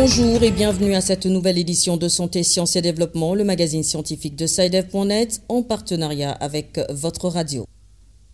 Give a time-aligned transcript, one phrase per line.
[0.00, 4.36] Bonjour et bienvenue à cette nouvelle édition de Santé, Sciences et Développement, le magazine scientifique
[4.36, 7.66] de SciDev.net en partenariat avec votre radio.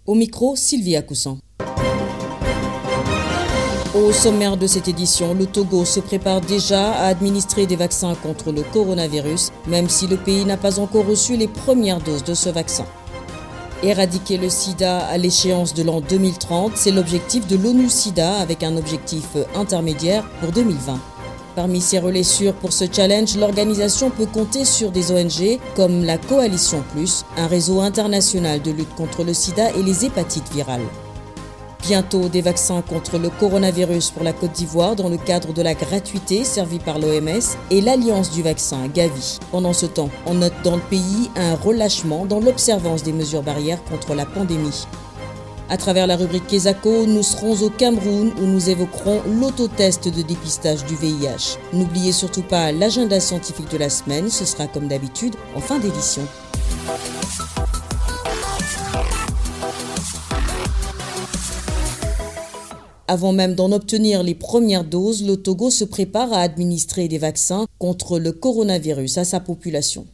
[0.04, 1.38] Au micro, Sylvia Coussan.
[3.94, 8.52] Au sommaire de cette édition, le Togo se prépare déjà à administrer des vaccins contre
[8.52, 12.50] le coronavirus, même si le pays n'a pas encore reçu les premières doses de ce
[12.50, 12.84] vaccin.
[13.82, 18.76] Éradiquer le sida à l'échéance de l'an 2030, c'est l'objectif de l'ONU SIDA avec un
[18.76, 19.24] objectif
[19.54, 21.00] intermédiaire pour 2020.
[21.54, 26.18] Parmi ses relais sûrs pour ce challenge, l'organisation peut compter sur des ONG comme la
[26.18, 30.86] Coalition Plus, un réseau international de lutte contre le sida et les hépatites virales.
[31.86, 35.74] Bientôt des vaccins contre le coronavirus pour la Côte d'Ivoire dans le cadre de la
[35.74, 39.38] gratuité servie par l'OMS et l'Alliance du vaccin Gavi.
[39.52, 43.84] Pendant ce temps, on note dans le pays un relâchement dans l'observance des mesures barrières
[43.84, 44.86] contre la pandémie.
[45.70, 50.84] À travers la rubrique Kesako, nous serons au Cameroun où nous évoquerons l'autotest de dépistage
[50.84, 51.58] du VIH.
[51.72, 56.22] N'oubliez surtout pas l'agenda scientifique de la semaine, ce sera comme d'habitude en fin d'édition.
[63.08, 67.66] Avant même d'en obtenir les premières doses, le Togo se prépare à administrer des vaccins
[67.78, 70.06] contre le coronavirus à sa population.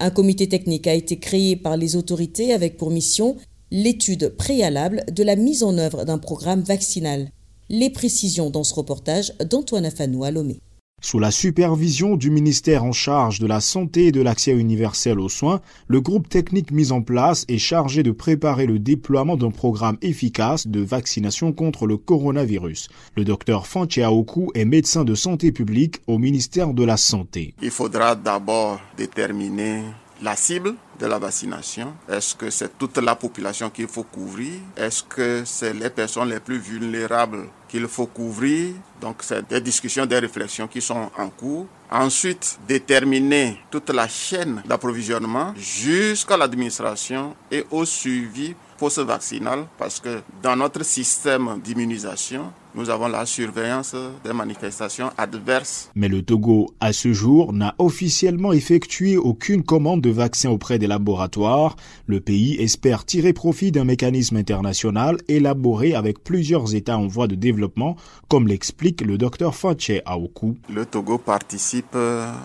[0.00, 3.36] Un comité technique a été créé par les autorités avec pour mission
[3.74, 7.30] l'étude préalable de la mise en œuvre d'un programme vaccinal.
[7.68, 10.60] Les précisions dans ce reportage d'Antoine Afanou à Lomé.
[11.02, 15.28] Sous la supervision du ministère en charge de la santé et de l'accès universel aux
[15.28, 19.98] soins, le groupe technique mis en place est chargé de préparer le déploiement d'un programme
[20.02, 22.88] efficace de vaccination contre le coronavirus.
[23.16, 27.54] Le docteur Fanchiaoku est médecin de santé publique au ministère de la Santé.
[27.60, 29.82] Il faudra d'abord déterminer
[30.24, 31.94] la cible de la vaccination.
[32.08, 34.54] Est-ce que c'est toute la population qu'il faut couvrir?
[34.74, 38.72] Est-ce que c'est les personnes les plus vulnérables qu'il faut couvrir?
[39.02, 41.66] Donc c'est des discussions, des réflexions qui sont en cours.
[41.90, 50.56] Ensuite, déterminer toute la chaîne d'approvisionnement jusqu'à l'administration et au suivi post-vaccinal parce que dans
[50.56, 55.90] notre système d'immunisation, nous avons la surveillance des manifestations adverses.
[55.94, 60.86] Mais le Togo, à ce jour, n'a officiellement effectué aucune commande de vaccin auprès des
[60.86, 61.76] laboratoires.
[62.06, 67.34] Le pays espère tirer profit d'un mécanisme international élaboré avec plusieurs États en voie de
[67.34, 67.96] développement,
[68.28, 70.56] comme l'explique le docteur Fanche Aoku.
[70.68, 71.96] Le Togo participe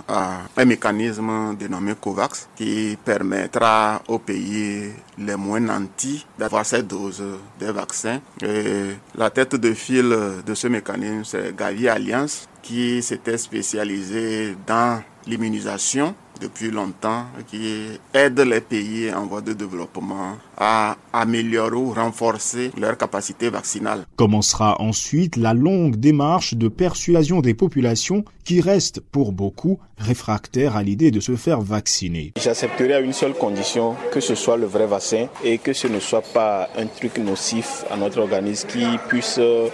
[0.08, 7.24] à un mécanisme dénommé COVAX qui permettra aux pays les moins nantis d'avoir cette dose
[7.60, 8.20] des vaccins.
[8.42, 15.02] Et la tête de file de ce mécanisme, c'est Gavi Alliance, qui s'était spécialisé dans
[15.28, 22.72] l'immunisation depuis longtemps, qui aide les pays en voie de développement à améliorer ou renforcer
[22.78, 24.06] leur capacité vaccinale.
[24.16, 30.84] Commencera ensuite la longue démarche de persuasion des populations qui restent pour beaucoup réfractaires à
[30.84, 32.34] l'idée de se faire vacciner.
[32.42, 36.00] J'accepterai à une seule condition, que ce soit le vrai vaccin et que ce ne
[36.00, 39.70] soit pas un truc nocif à notre organisme qui puisse euh,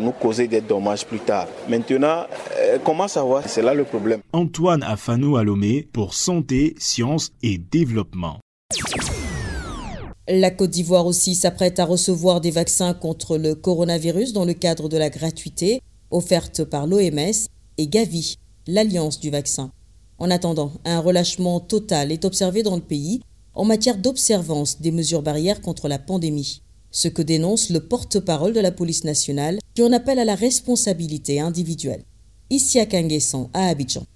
[0.00, 1.46] nous causer des dommages plus tard.
[1.68, 2.26] Maintenant,
[2.84, 3.48] comment savoir?
[3.48, 4.20] C'est là le problème.
[4.32, 8.38] Antoine Afanou Alomé pour Santé, Sciences et Développement.
[10.26, 14.88] La Côte d'Ivoire aussi s'apprête à recevoir des vaccins contre le coronavirus dans le cadre
[14.88, 18.36] de la gratuité offerte par l'OMS et Gavi,
[18.66, 19.70] l'alliance du vaccin.
[20.18, 23.20] En attendant, un relâchement total est observé dans le pays
[23.52, 28.60] en matière d'observance des mesures barrières contre la pandémie, ce que dénonce le porte-parole de
[28.60, 32.04] la police nationale qui en appelle à la responsabilité individuelle.
[32.54, 34.06] Ici à Kanguesson, à Abidjan.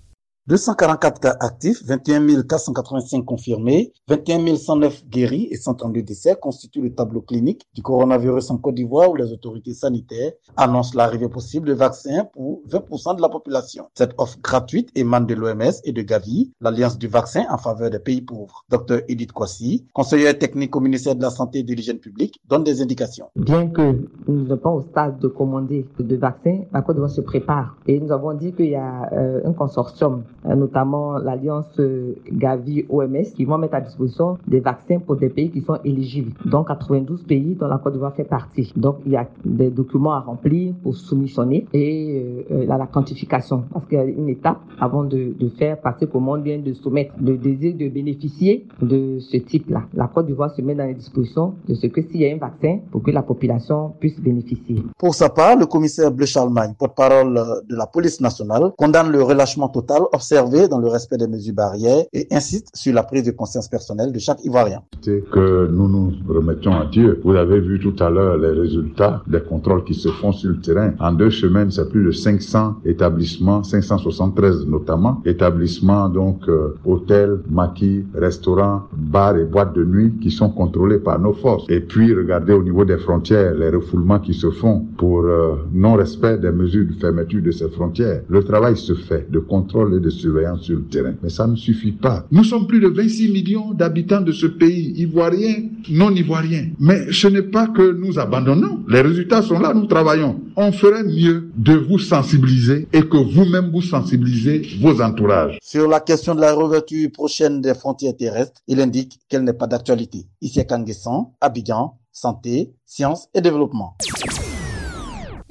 [0.48, 7.20] 244 cas actifs, 21 485 confirmés, 21 109 guéris et 132 décès constituent le tableau
[7.20, 12.24] clinique du coronavirus en Côte d'Ivoire où les autorités sanitaires annoncent l'arrivée possible de vaccins
[12.32, 13.88] pour 20% de la population.
[13.92, 17.98] Cette offre gratuite émane de l'OMS et de Gavi, l'Alliance du vaccin en faveur des
[17.98, 18.64] pays pauvres.
[18.70, 22.64] Dr Edith Kwasi, conseillère technique au ministère de la Santé et de l'Hygiène publique, donne
[22.64, 23.26] des indications.
[23.36, 27.10] Bien que nous ne sommes pas au stade de commander de vaccins, la Côte d'Ivoire
[27.10, 32.14] se prépare et nous avons dit qu'il y a euh, un consortium notamment l'alliance euh,
[32.30, 36.32] Gavi-OMS, qui vont mettre à disposition des vaccins pour des pays qui sont éligibles.
[36.44, 38.72] Donc 92 pays dont la Côte d'Ivoire fait partie.
[38.76, 43.64] Donc il y a des documents à remplir pour soumissionner et euh, la quantification.
[43.72, 47.14] Parce qu'il y a une étape avant de, de faire passer comment vient de soumettre
[47.20, 49.82] le désir de bénéficier de ce type-là.
[49.94, 52.38] La Côte d'Ivoire se met dans les dispositions de ce que s'il y a un
[52.38, 54.82] vaccin pour que la population puisse bénéficier.
[54.98, 57.34] Pour sa part, le commissaire Bleu Charlemagne, porte-parole
[57.68, 62.04] de la police nationale, condamne le relâchement total observer dans le respect des mesures barrières
[62.12, 64.82] et insiste sur la prise de conscience personnelle de chaque Ivoirien.
[65.02, 67.18] Que nous nous remettons à Dieu.
[67.24, 70.60] Vous avez vu tout à l'heure les résultats des contrôles qui se font sur le
[70.60, 70.92] terrain.
[71.00, 78.04] En deux semaines, c'est plus de 500 établissements, 573 notamment, établissements donc euh, hôtels, maquis,
[78.14, 81.64] restaurants, bars et boîtes de nuit qui sont contrôlés par nos forces.
[81.70, 86.36] Et puis regardez au niveau des frontières les refoulements qui se font pour euh, non-respect
[86.38, 88.22] des mesures de fermeture de ces frontières.
[88.28, 91.14] Le travail se fait de contrôle et de surveillance sur le terrain.
[91.22, 92.26] Mais ça ne suffit pas.
[92.30, 96.68] Nous sommes plus de 26 millions d'habitants de ce pays, ivoiriens, non ivoiriens.
[96.78, 98.84] Mais ce n'est pas que nous abandonnons.
[98.88, 100.40] Les résultats sont là, nous travaillons.
[100.56, 105.58] On ferait mieux de vous sensibiliser et que vous-même vous sensibilisez vos entourages.
[105.62, 109.66] Sur la question de la réouverture prochaine des frontières terrestres, il indique qu'elle n'est pas
[109.66, 110.26] d'actualité.
[110.40, 113.96] Ici à Kanguessan, Abidjan, santé, sciences et développement.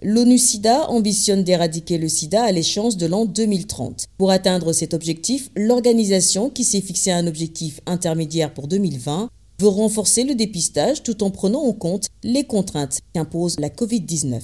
[0.03, 4.05] L'ONU-SIDA ambitionne d'éradiquer le sida à l'échéance de l'an 2030.
[4.19, 9.29] Pour atteindre cet objectif, l'organisation, qui s'est fixé un objectif intermédiaire pour 2020,
[9.59, 14.39] veut renforcer le dépistage tout en prenant en compte les contraintes qu'impose la Covid-19.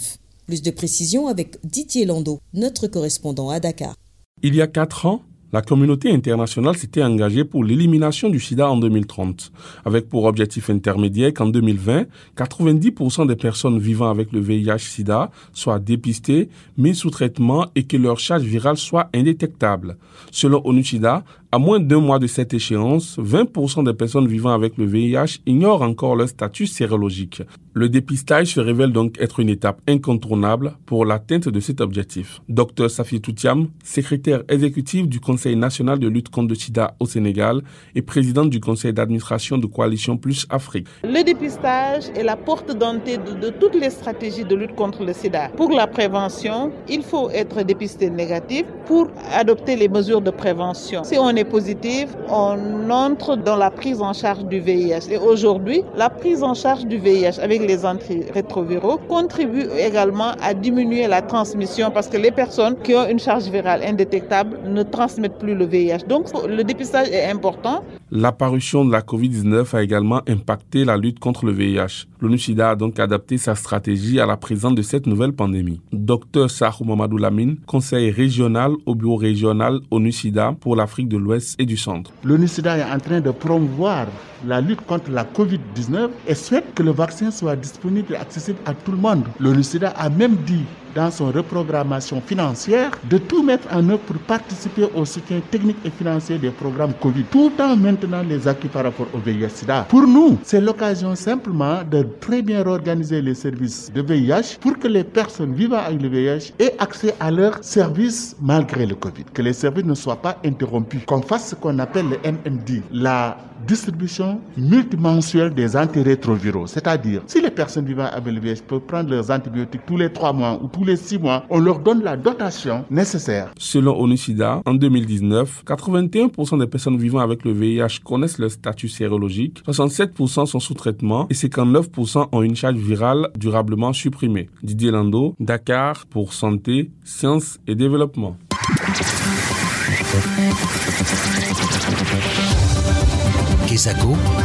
[0.48, 3.96] Plus de précisions avec Didier Lando, notre correspondant à Dakar.
[4.42, 5.22] Il y a quatre ans,
[5.54, 9.52] la communauté internationale s'était engagée pour l'élimination du sida en 2030,
[9.86, 12.06] avec pour objectif intermédiaire qu'en 2020,
[12.36, 18.20] 90% des personnes vivant avec le VIH-Sida soient dépistées, mises sous traitement et que leur
[18.20, 19.98] charge virale soit indétectable.
[20.32, 21.24] Selon ONU-SIDA,
[21.54, 25.84] à moins d'un mois de cette échéance, 20% des personnes vivant avec le VIH ignorent
[25.84, 27.44] encore leur statut sérologique.
[27.76, 32.42] Le dépistage se révèle donc être une étape incontournable pour l'atteinte de cet objectif.
[32.50, 37.62] Dr Safi Toutiam, secrétaire exécutif du Conseil national de lutte contre le sida au Sénégal
[37.94, 40.88] et présidente du conseil d'administration de Coalition Plus Afrique.
[41.04, 45.14] Le dépistage est la porte d'entrée de, de toutes les stratégies de lutte contre le
[45.14, 45.50] sida.
[45.50, 51.04] Pour la prévention, il faut être dépisté négatif pour adopter les mesures de prévention.
[51.04, 55.12] Si on est positif, on entre dans la prise en charge du VIH.
[55.12, 61.08] Et aujourd'hui, la prise en charge du VIH avec les antirétroviraux contribue également à diminuer
[61.08, 65.56] la transmission parce que les personnes qui ont une charge virale indétectable ne transmettent plus
[65.56, 66.06] le VIH.
[66.08, 67.84] Donc le dépistage est important.
[68.16, 72.06] L'apparition de la COVID-19 a également impacté la lutte contre le VIH.
[72.22, 75.82] L'ONU-SIDA a donc adapté sa stratégie à la présence de cette nouvelle pandémie.
[75.92, 81.66] Docteur Sahou Mamadou Lamine, conseiller régional au bureau régional ONU-SIDA pour l'Afrique de l'Ouest et
[81.66, 82.12] du Centre.
[82.24, 84.06] L'ONU-SIDA est en train de promouvoir
[84.46, 88.76] la lutte contre la COVID-19 et souhaite que le vaccin soit disponible et accessible à
[88.76, 89.24] tout le monde.
[89.40, 90.66] L'ONU-SIDA a même dit
[90.96, 95.90] dans son reprogrammation financière de tout mettre en œuvre pour participer au soutien technique et
[95.90, 99.86] financier des programmes Covid, tout en maintenant les acquis par rapport au VIH-Sida.
[99.90, 104.88] Pour nous, c'est l'occasion simplement de très bien organiser les services de VIH pour que
[104.88, 109.42] les personnes vivant avec le VIH aient accès à leurs services malgré le Covid, que
[109.42, 113.38] les services ne soient pas interrompus, qu'on fasse ce qu'on appelle le MMD, la
[113.68, 116.68] distribution multimensuelle des antirétroviraux.
[116.68, 120.34] C'est-à-dire, si les personnes vivant avec le VIH peuvent prendre leurs antibiotiques tous les trois
[120.34, 123.52] mois ou tous les six mois, on leur donne la dotation nécessaire.
[123.58, 129.64] Selon ONU-SIDA, en 2019, 81% des personnes vivant avec le VIH connaissent leur statut sérologique,
[129.68, 134.50] 67% sont sous traitement et 59% ont une charge virale durablement supprimée.
[134.62, 138.38] Didier Lando, Dakar pour Santé, Sciences et Développement.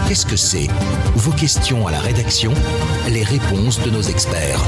[0.09, 0.69] Qu'est-ce que c'est?
[1.17, 2.51] Vos questions à la rédaction,
[3.11, 4.59] les réponses de nos experts.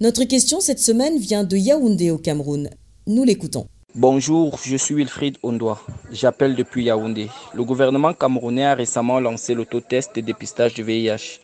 [0.00, 2.68] Notre question cette semaine vient de Yaoundé au Cameroun.
[3.06, 3.68] Nous l'écoutons.
[3.94, 5.80] Bonjour, je suis Wilfried Ondoa.
[6.10, 7.28] J'appelle depuis Yaoundé.
[7.54, 11.38] Le gouvernement camerounais a récemment lancé l'autotest de dépistage du VIH.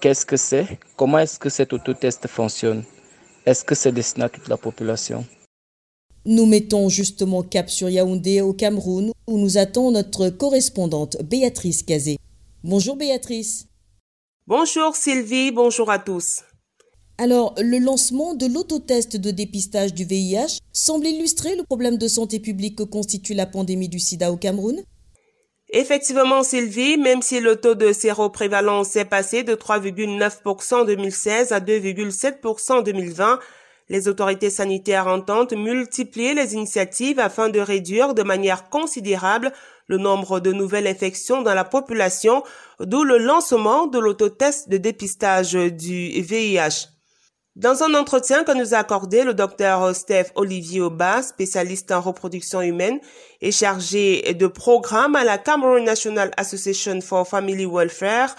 [0.00, 0.66] Qu'est-ce que c'est?
[0.96, 2.82] Comment est-ce que cet autotest fonctionne?
[3.46, 5.24] Est-ce que c'est destiné à toute la population?
[6.24, 12.18] Nous mettons justement cap sur Yaoundé au Cameroun où nous attend notre correspondante Béatrice Cazé.
[12.64, 13.68] Bonjour Béatrice.
[14.48, 16.42] Bonjour Sylvie, bonjour à tous.
[17.20, 22.38] Alors, le lancement de l'autotest de dépistage du VIH semble illustrer le problème de santé
[22.38, 24.80] publique que constitue la pandémie du sida au Cameroun
[25.70, 31.58] Effectivement, Sylvie, même si le taux de séroprévalence est passé de 3,9% en 2016 à
[31.58, 33.40] 2,7% en 2020,
[33.88, 39.52] les autorités sanitaires entendent multiplier les initiatives afin de réduire de manière considérable
[39.88, 42.44] le nombre de nouvelles infections dans la population,
[42.78, 46.97] d'où le lancement de l'autotest de dépistage du VIH.
[47.58, 52.62] Dans un entretien que nous a accordé le docteur Steph Olivier Oba, spécialiste en reproduction
[52.62, 53.00] humaine
[53.40, 58.36] et chargé de programme à la Cameroon National Association for Family Welfare,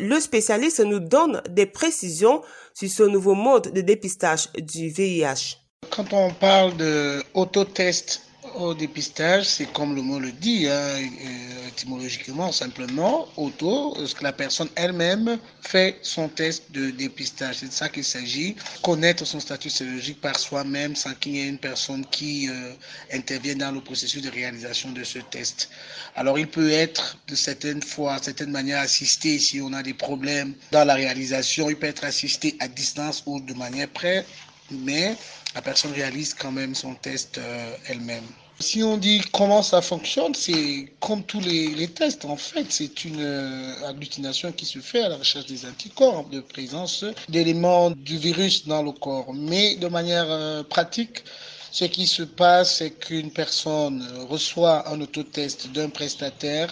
[0.00, 2.40] le spécialiste nous donne des précisions
[2.72, 5.58] sur ce nouveau mode de dépistage du VIH.
[5.90, 8.22] Quand on parle de autotest
[8.54, 14.24] au dépistage, c'est comme le mot le dit, hein, euh, étymologiquement, simplement, auto, ce que
[14.24, 17.56] la personne elle-même fait son test de dépistage.
[17.56, 18.56] C'est de ça qu'il s'agit.
[18.82, 22.72] Connaître son statut sérologique par soi-même sans qu'il y ait une personne qui euh,
[23.12, 25.70] intervienne dans le processus de réalisation de ce test.
[26.14, 29.94] Alors, il peut être de certaines fois, de certaines manières assisté si on a des
[29.94, 31.70] problèmes dans la réalisation.
[31.70, 34.26] Il peut être assisté à distance ou de manière près,
[34.70, 35.16] mais
[35.54, 38.24] la personne réalise quand même son test euh, elle-même.
[38.60, 43.20] Si on dit comment ça fonctionne, c'est comme tous les, tests en fait, c'est une
[43.20, 48.66] euh, agglutination qui se fait à la recherche des anticorps, de présence d'éléments du virus
[48.68, 49.34] dans le corps.
[49.34, 51.24] Mais de manière euh, pratique,
[51.72, 56.68] ce qui se passe, c'est qu'une personne reçoit un autotest d'un prestataire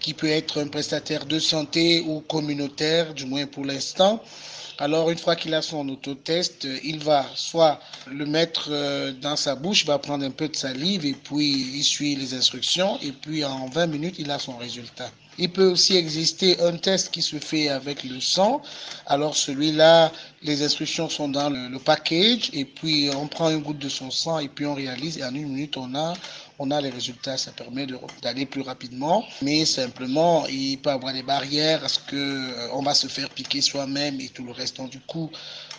[0.00, 4.22] qui peut être un prestataire de santé ou communautaire, du moins pour l'instant.
[4.76, 9.54] Alors, une fois qu'il a son autotest, il va soit le mettre euh, dans sa
[9.54, 13.46] bouche, va prendre un peu de salive et puis il suit les instructions et puis
[13.46, 15.10] en 20 minutes, il a son résultat.
[15.38, 18.62] Il peut aussi exister un test qui se fait avec le sang.
[19.06, 20.12] Alors celui-là,
[20.42, 24.38] les instructions sont dans le, package et puis on prend une goutte de son sang
[24.38, 26.14] et puis on réalise et en une minute on a
[26.58, 27.86] on a les résultats, ça permet
[28.22, 29.24] d'aller plus rapidement.
[29.42, 33.60] Mais simplement, il peut avoir des barrières parce que euh, on va se faire piquer
[33.60, 34.76] soi-même et tout le reste.
[34.76, 35.30] Donc, du coup,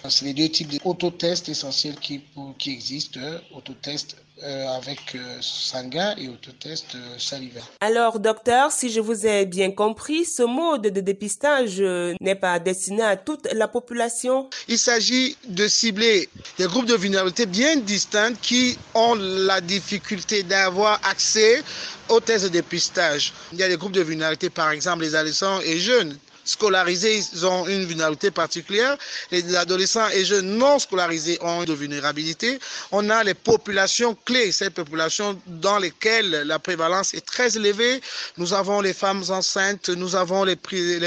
[0.09, 2.21] c'est les deux types d'autotests essentiels qui,
[2.57, 3.19] qui existent.
[3.53, 7.63] Autotest euh, avec euh, sanguin et autotest euh, salivaire.
[7.79, 11.81] Alors, docteur, si je vous ai bien compris, ce mode de dépistage
[12.19, 16.27] n'est pas destiné à toute la population Il s'agit de cibler
[16.57, 21.63] des groupes de vulnérabilité bien distincts qui ont la difficulté d'avoir accès
[22.09, 23.31] aux tests de dépistage.
[23.53, 27.45] Il y a des groupes de vulnérabilité, par exemple les adolescents et jeunes scolarisés, ils
[27.45, 28.97] ont une vulnérabilité particulière.
[29.31, 32.59] Les adolescents et jeunes non scolarisés ont une vulnérabilité.
[32.91, 38.01] On a les populations clés, ces populations dans lesquelles la prévalence est très élevée.
[38.37, 40.55] Nous avons les femmes enceintes, nous avons les,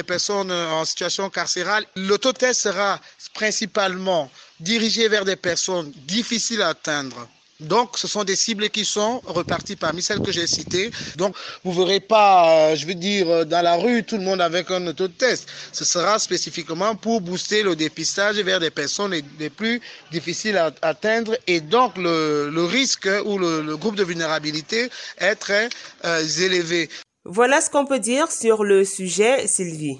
[0.02, 1.86] personnes en situation carcérale.
[1.96, 3.00] L'autotest sera
[3.34, 4.30] principalement
[4.60, 7.28] dirigé vers des personnes difficiles à atteindre
[7.60, 10.92] donc, ce sont des cibles qui sont reparties parmi celles que j'ai citées.
[11.16, 11.34] Donc,
[11.64, 14.70] vous verrez pas, euh, je veux dire, euh, dans la rue, tout le monde avec
[14.70, 15.48] un autotest.
[15.72, 19.10] Ce sera spécifiquement pour booster le dépistage vers des personnes
[19.40, 19.80] les, plus
[20.12, 24.88] difficiles à atteindre et donc le, risque ou le, groupe de vulnérabilité
[25.18, 25.68] est très
[26.04, 26.88] euh, élevé.
[27.24, 29.98] Voilà ce qu'on peut dire sur le sujet, Sylvie.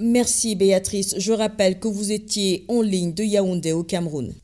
[0.00, 1.14] Merci Béatrice.
[1.18, 4.34] Je rappelle que vous étiez en ligne de Yaoundé au Cameroun.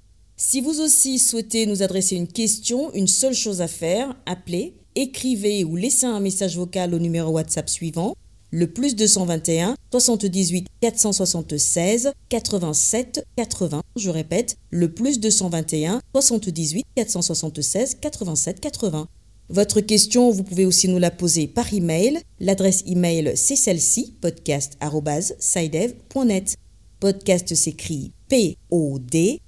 [0.45, 5.63] Si vous aussi souhaitez nous adresser une question, une seule chose à faire, appelez, écrivez
[5.63, 8.17] ou laissez un message vocal au numéro WhatsApp suivant
[8.51, 13.83] le plus 221 78 476 87 80.
[13.95, 19.07] Je répète, le plus 221 78 476 87 80.
[19.49, 22.19] Votre question, vous pouvez aussi nous la poser par email.
[22.41, 26.57] L'adresse email, c'est celle-ci, podcast.sidev.net.
[26.99, 29.45] Podcast s'écrit P-O-D-C-A-S-T.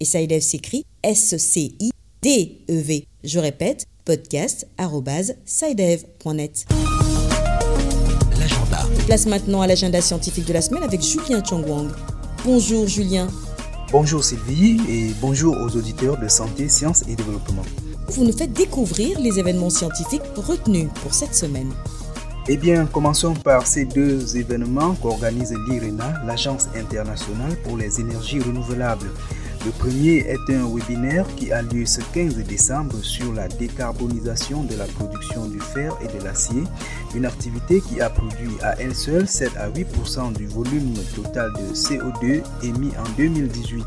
[0.00, 3.06] Et SciDev s'écrit S-C-I-D-E-V.
[3.24, 6.64] Je répète, podcast.sidev.net.
[8.38, 8.86] L'agenda.
[9.04, 11.90] Place maintenant à l'agenda scientifique de la semaine avec Julien Chongwang.
[12.42, 13.28] Bonjour Julien.
[13.92, 17.64] Bonjour Sylvie et bonjour aux auditeurs de Santé, Sciences et Développement.
[18.08, 21.74] Vous nous faites découvrir les événements scientifiques retenus pour cette semaine.
[22.48, 29.10] Eh bien, commençons par ces deux événements qu'organise l'IRENA, l'Agence internationale pour les énergies renouvelables.
[29.64, 34.76] Le premier est un webinaire qui a lieu ce 15 décembre sur la décarbonisation de
[34.76, 36.62] la production du fer et de l'acier,
[37.16, 41.74] une activité qui a produit à elle seule 7 à 8% du volume total de
[41.74, 43.84] CO2 émis en 2018.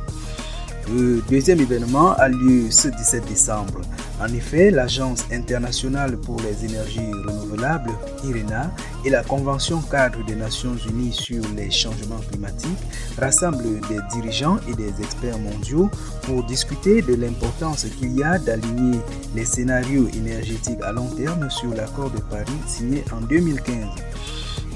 [0.91, 3.81] Le deuxième événement a lieu ce 17 décembre.
[4.19, 7.91] En effet, l'Agence internationale pour les énergies renouvelables,
[8.23, 8.71] IRENA,
[9.05, 12.79] et la Convention cadre des Nations Unies sur les changements climatiques
[13.19, 15.91] rassemblent des dirigeants et des experts mondiaux
[16.23, 18.99] pour discuter de l'importance qu'il y a d'aligner
[19.35, 23.75] les scénarios énergétiques à long terme sur l'accord de Paris signé en 2015.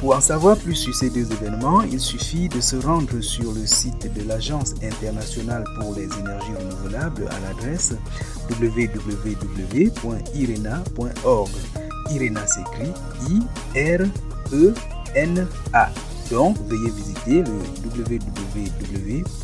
[0.04, 3.66] Pour en savoir plus sur ces deux événements, il suffit de se rendre sur le
[3.66, 7.94] site de l'Agence internationale pour les énergies renouvelables à l'adresse
[8.50, 9.22] www.irena.org.
[12.12, 12.92] IRENA s'écrit
[13.76, 14.10] I-R-E-N-A.
[16.30, 17.54] Donc, veuillez visiter le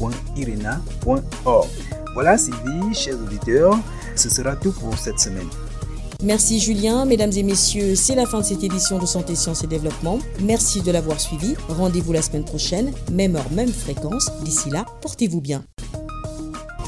[0.01, 1.69] www.irena.org.
[2.13, 3.79] Voilà Sylvie, chers auditeurs,
[4.13, 5.47] ce sera tout pour cette semaine.
[6.21, 9.67] Merci Julien, mesdames et messieurs, c'est la fin de cette édition de Santé, Sciences et
[9.67, 10.19] Développement.
[10.41, 11.55] Merci de l'avoir suivi.
[11.69, 14.29] Rendez-vous la semaine prochaine, même heure, même fréquence.
[14.43, 15.63] D'ici là, portez-vous bien.